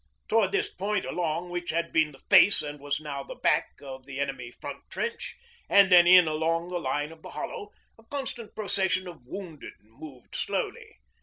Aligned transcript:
Towards 0.27 0.51
this 0.51 0.67
point 0.73 1.05
along 1.05 1.49
what 1.51 1.69
had 1.69 1.93
been 1.93 2.11
the 2.11 2.19
face 2.27 2.63
and 2.63 2.79
was 2.79 2.99
now 2.99 3.21
the 3.21 3.35
back 3.35 3.69
of 3.83 4.07
the 4.07 4.19
enemy 4.19 4.49
front 4.49 4.79
trench, 4.89 5.35
and 5.69 5.91
then 5.91 6.07
in 6.07 6.27
along 6.27 6.69
the 6.71 6.79
line 6.79 7.11
of 7.11 7.21
the 7.21 7.29
hollow, 7.29 7.69
a 7.99 8.03
constant 8.05 8.55
procession 8.55 9.07
of 9.07 9.27
wounded 9.27 9.73
moved 9.83 10.33
slowly. 10.33 10.97